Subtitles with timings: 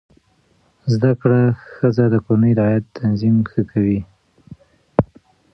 [0.93, 1.41] زده کړه
[1.73, 3.99] ښځه د کورنۍ د عاید تنظیم ښه کوي.